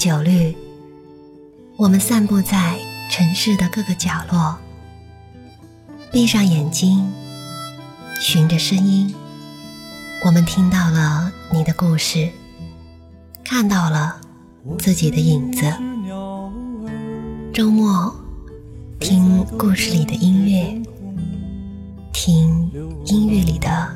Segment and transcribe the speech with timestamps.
[0.00, 0.56] 酒绿，
[1.76, 2.78] 我们散步在
[3.10, 4.56] 城市的各个角落。
[6.10, 7.06] 闭上眼睛，
[8.18, 9.14] 循着声音，
[10.24, 12.30] 我们听到了你的故事，
[13.44, 14.18] 看到了
[14.78, 15.70] 自己的影子。
[17.52, 18.10] 周末，
[18.98, 20.82] 听故事里的音乐，
[22.10, 22.70] 听
[23.04, 23.94] 音乐里的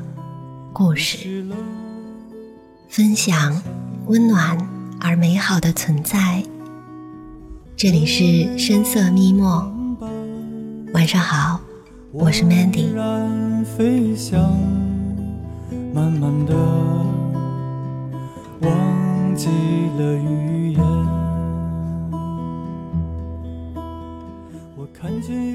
[0.71, 1.43] 故事，
[2.89, 3.59] 分享
[4.05, 4.55] 温暖
[4.99, 6.43] 而美好的存在。
[7.75, 9.71] 这里是深色咪墨，
[10.93, 11.59] 晚上好。
[12.11, 12.87] 我是 Mandy。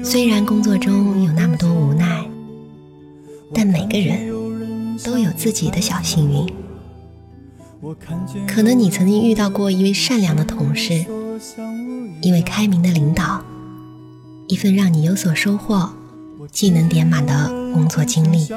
[0.03, 2.23] 虽然工作中有那么多无奈，
[3.53, 4.31] 但每个人
[5.03, 6.70] 都有自己的小幸运。
[8.47, 11.05] 可能你曾经遇到过一位善良的同事，
[12.21, 13.43] 一位开明的领导，
[14.47, 15.91] 一份让你有所收获。
[16.51, 18.47] 技能点满的工作经历。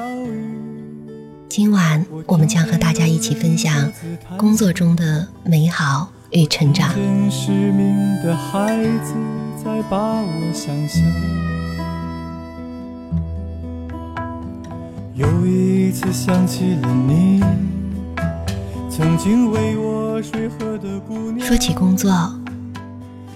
[1.47, 3.91] 今晚我们将和大家一起分享
[4.35, 6.93] 工作中的美好与成长。
[15.13, 17.41] 有一次想起了你，
[18.95, 22.33] 曾经为我水河的姑娘说起工作，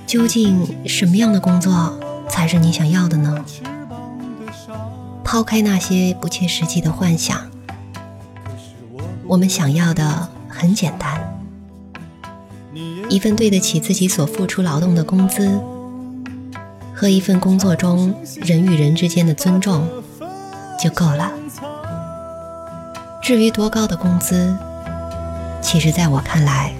[0.07, 3.43] 究竟什么样的工作才是你想要的呢？
[5.21, 7.37] 抛开那些不切实际的幻想，
[9.27, 11.37] 我们想要的很简单：
[13.09, 15.59] 一份对得起自己所付出劳动的工资，
[16.95, 18.15] 和一份工作中
[18.45, 19.85] 人与人之间的尊重
[20.81, 21.29] 就够了。
[23.21, 24.55] 至于多高的工资，
[25.61, 26.73] 其实在我看来，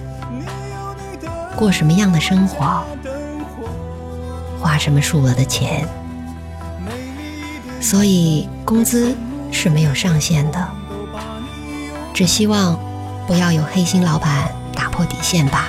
[1.56, 2.84] 过什么样的生活，
[4.58, 5.86] 花什么数额的钱。
[7.80, 9.16] 所以工资
[9.50, 10.68] 是没有上限的，
[12.12, 12.78] 只希望
[13.26, 15.68] 不要有黑心老板打破底线吧。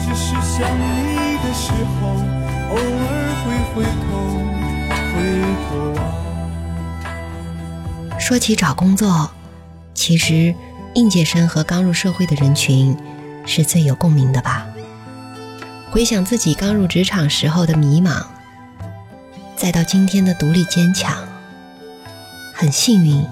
[0.00, 2.08] 只是想你的时候，
[2.70, 3.17] 偶尔
[8.28, 9.30] 说起找工作，
[9.94, 10.54] 其实
[10.94, 12.94] 应届生和刚入社会的人群。
[13.46, 14.66] 是最有共鸣的吧？
[15.90, 18.22] 回想自己刚入职场时候的迷茫，
[19.56, 21.16] 再到今天的独立坚强，
[22.52, 23.26] 很幸运，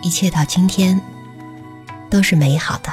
[0.00, 1.00] 一切到今天
[2.08, 2.92] 都是美好的。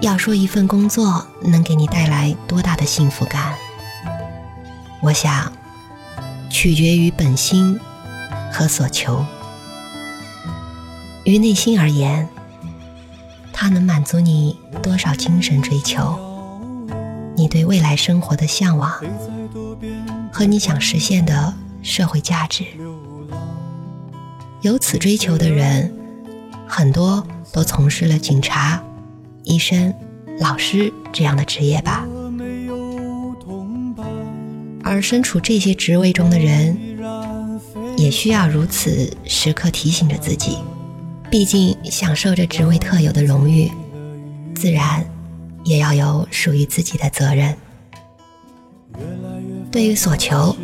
[0.00, 3.52] 要说一份工作能给你带来多大的幸福感，
[5.02, 5.52] 我想
[6.48, 7.78] 取决于本心
[8.52, 9.24] 和所求。
[11.24, 12.28] 于内心而言。
[13.60, 16.16] 它能满足你多少精神追求？
[17.34, 18.88] 你对未来生活的向往
[20.32, 22.64] 和你想实现的社会价值，
[24.62, 25.92] 有此追求的人，
[26.68, 28.80] 很多都从事了警察、
[29.42, 29.92] 医生、
[30.38, 32.06] 老师这样的职业吧。
[34.84, 36.78] 而身处这些职位中的人，
[37.98, 40.58] 也需要如此时刻提醒着自己。
[41.30, 43.70] 毕竟享受着职位特有的荣誉，
[44.54, 45.04] 自然
[45.64, 47.54] 也要有属于自己的责任。
[49.70, 50.56] 对于所求，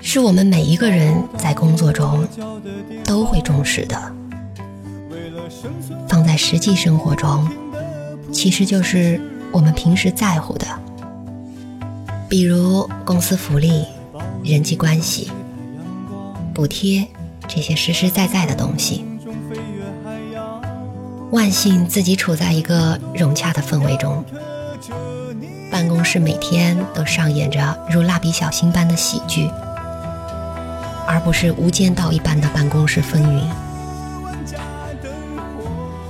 [0.00, 2.24] 是我们每一个人在工作中
[3.02, 4.14] 都会重视的。
[6.08, 7.48] 放在实际生活中，
[8.30, 10.66] 其实就是我们平时在乎的，
[12.28, 13.84] 比如公司福利、
[14.44, 15.30] 人际关系、
[16.54, 17.06] 补贴
[17.48, 19.04] 这些实实在在的东西。
[21.32, 24.24] 万幸自己处在一个融洽的氛围中，
[25.68, 29.50] 办公室每天都上演着如蜡笔小新般的喜剧，
[31.08, 33.42] 而不是无间道一般的办公室风云。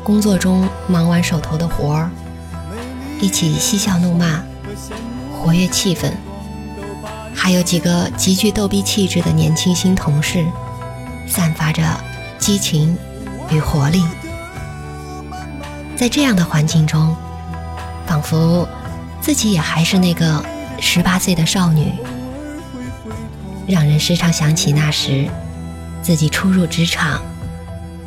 [0.05, 2.11] 工作中忙完手头的活儿，
[3.19, 4.43] 一起嬉笑怒骂，
[5.33, 6.13] 活跃气氛，
[7.45, 10.47] 还有几个极具逗逼气质的年轻新同事，
[11.29, 11.83] 散发着
[12.39, 12.97] 激情
[13.51, 14.03] 与活力。
[15.95, 17.15] 在这样的环境中，
[18.07, 18.67] 仿佛
[19.21, 20.43] 自己也还是那个
[20.81, 21.93] 十八岁的少女，
[23.67, 25.29] 让人时常想起那时
[26.01, 27.21] 自己初入职场，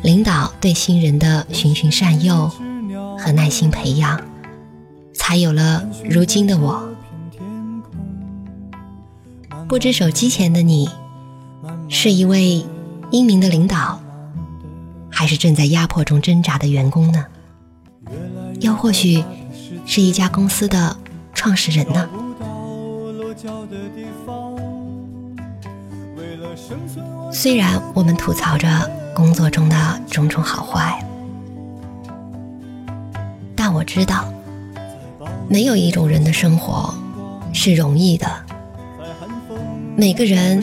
[0.02, 2.50] 领导对新人的循循善诱
[3.16, 4.20] 和耐心培养，
[5.14, 6.88] 才有了如今的我。
[9.68, 10.88] 不知手机前的你，
[11.90, 12.64] 是一位
[13.10, 14.00] 英明的领导，
[15.10, 17.26] 还是正在压迫中挣扎的员工呢？
[18.60, 19.22] 又或许
[19.84, 20.96] 是一家公司的
[21.34, 22.08] 创始人呢？
[27.30, 29.76] 虽然我们吐槽着工作中的
[30.10, 30.98] 种种好坏，
[33.54, 34.32] 但我知道，
[35.46, 36.94] 没有一种人的生活
[37.52, 38.47] 是容易的。
[40.00, 40.62] 每个人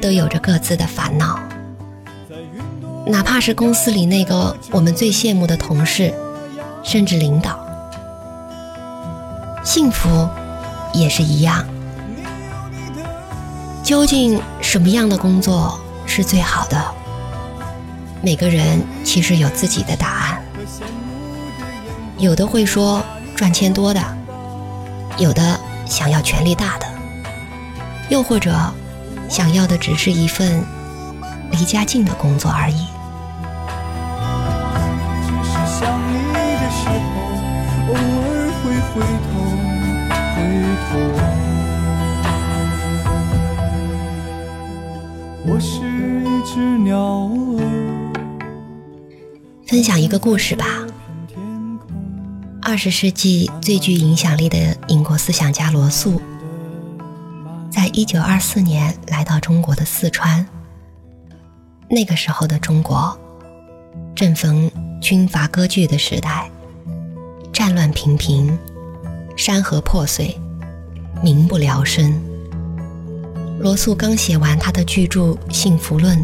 [0.00, 1.38] 都有着各自的烦恼，
[3.06, 6.10] 哪怕是公司里那个我们最羡慕的同事，
[6.82, 7.60] 甚至领导，
[9.62, 10.26] 幸福
[10.94, 11.62] 也是一样。
[13.84, 16.82] 究竟什么样的工作是最好的？
[18.22, 20.42] 每个人其实有自己的答案。
[22.16, 23.02] 有的会说
[23.36, 24.00] 赚钱多的，
[25.18, 26.86] 有的想要权力大的，
[28.12, 28.54] 又或者
[29.26, 30.62] 想要的只是一份
[31.50, 32.86] 离家近的工作而已。
[45.46, 45.80] 我是
[46.22, 48.12] 一只鸟儿。
[49.66, 50.66] 分享一个故事吧。
[52.60, 56.20] 二十世纪最具影响力的英国思想家罗素，
[57.72, 60.46] 在一九二四年来到中国的四川。
[61.88, 63.18] 那个时候的中国，
[64.14, 64.70] 正逢
[65.00, 66.50] 军阀割据的时代，
[67.50, 68.58] 战乱频频，
[69.38, 70.38] 山河破碎，
[71.22, 72.12] 民不聊生。
[73.58, 75.20] 罗素刚写完他的巨著
[75.50, 76.18] 《幸福论》，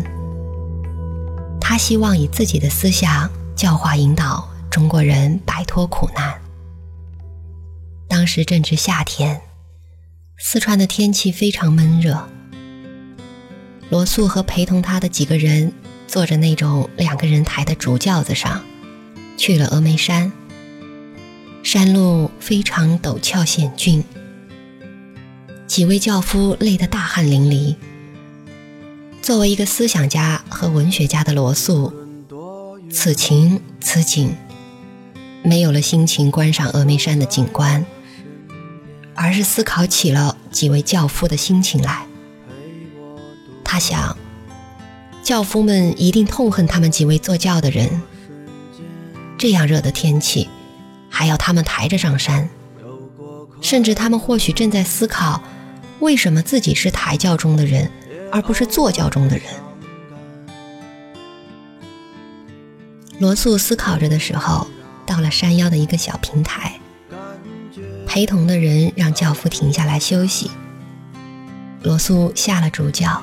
[1.58, 6.38] 他希望以自己的思想教化引导中国人摆脱苦难。
[8.06, 9.40] 当时正值夏天，
[10.40, 12.28] 四川的天气非常闷热。
[13.90, 15.72] 罗素和陪同他的几个人
[16.06, 18.62] 坐着那种两个人抬的竹轿子上，
[19.36, 20.30] 去了峨眉山。
[21.64, 24.04] 山路非常陡峭险峻。
[25.66, 27.74] 几位轿夫累得大汗淋漓。
[29.20, 31.92] 作为一个思想家和文学家的罗素，
[32.92, 34.32] 此情此景，
[35.42, 37.84] 没有了心情观赏峨眉山的景观，
[39.20, 42.06] 而是思考起了几位教夫的心情来。
[43.64, 44.16] 他想，
[45.24, 48.00] 教夫们一定痛恨他们几位坐轿的人。
[49.36, 50.48] 这样热的天气，
[51.10, 52.48] 还要他们抬着上山，
[53.60, 55.42] 甚至他们或许正在思考。
[55.98, 57.90] 为什么自己是抬轿中的人，
[58.30, 59.46] 而不是坐轿中的人？
[63.18, 64.68] 罗素思考着的时候，
[65.04, 66.78] 到了山腰的一个小平台，
[68.08, 70.50] 陪同的人让轿夫停下来休息。
[71.82, 73.22] 罗素下了主轿，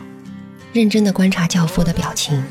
[0.72, 2.42] 认真的观察轿夫的表情。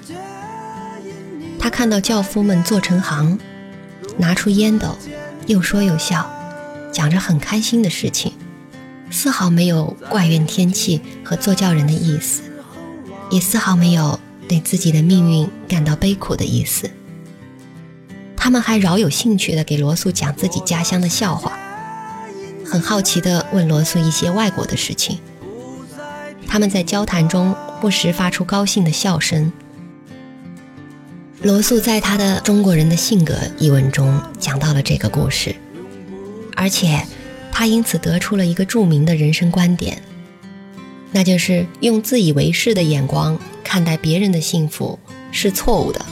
[1.60, 3.38] 他看到轿夫们坐成行，
[4.18, 4.98] 拿出烟斗，
[5.46, 6.28] 又说又笑，
[6.92, 8.32] 讲着很开心的事情。
[9.10, 12.42] 丝毫没有怪怨天气和做教人的意思，
[13.30, 14.18] 也丝毫没有
[14.48, 16.90] 对自己的命运感到悲苦的意思。
[18.36, 21.56] 他们还饶有兴趣地给罗素讲自己家乡的笑话，
[22.74, 25.20] 很好奇地问罗素一些外国的事情。
[26.44, 29.52] 他们在交谈中不时发出高兴的笑声。
[31.42, 35.54] 罗素在他的《中国人的性格》一文中讲到了这个故事，
[36.56, 37.00] 而且。
[37.56, 40.02] 他因此得出了一个著名的人生观点，
[41.12, 44.98] 那就是用自以为是的眼光看待别人的幸福
[45.30, 46.04] 是错误的。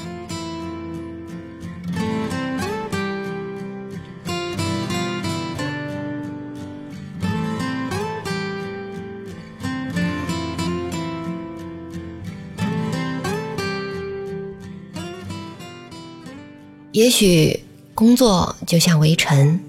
[16.93, 19.61] 也许工作就像围城。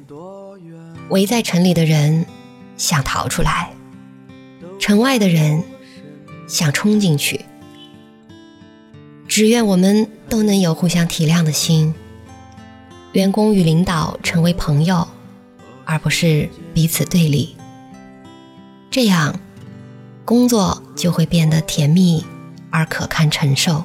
[1.10, 2.25] 围在城里的人
[2.75, 3.72] 想逃出来，
[4.80, 5.63] 城外的人
[6.48, 7.42] 想冲进去。
[9.27, 11.94] 只愿我们都能有互相体谅的心，
[13.12, 15.08] 员工与领导成为朋友，
[15.86, 17.56] 而不是彼此对立。
[18.89, 19.39] 这样，
[20.25, 22.25] 工作就会变得甜蜜
[22.72, 23.84] 而可堪承受。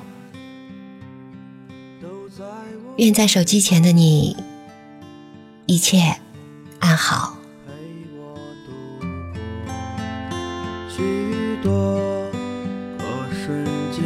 [2.99, 4.37] 愿在手机前的你，
[5.67, 6.17] 一切。
[6.81, 7.39] 安好。
[7.65, 7.73] 陪
[8.17, 8.35] 我
[8.67, 8.73] 度
[10.91, 12.29] 许多
[12.99, 14.03] 个瞬间，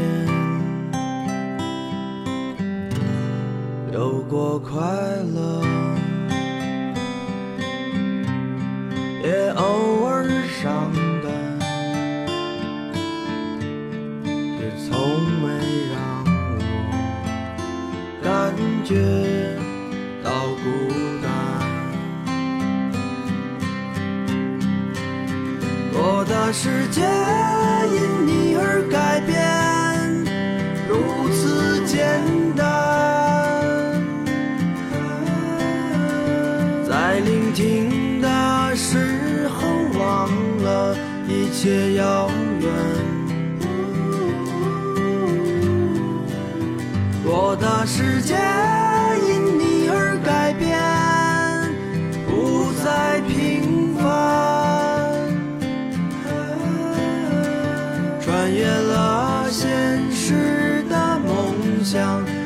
[3.95, 4.79] 有过快
[18.85, 18.97] 觉
[20.25, 20.31] 到
[20.63, 20.65] 孤
[21.23, 21.31] 单。
[25.95, 27.01] 我的世界
[27.95, 29.33] 因你而改变，
[30.89, 32.21] 如此简
[32.57, 32.61] 单。
[36.89, 38.27] 在聆听的
[38.75, 39.61] 时候，
[39.99, 40.29] 忘
[40.63, 40.97] 了
[41.29, 42.29] 一切遥
[42.61, 42.69] 远。
[47.25, 48.37] 我的世界？
[58.55, 59.71] 越了现
[60.13, 62.42] 实的梦想。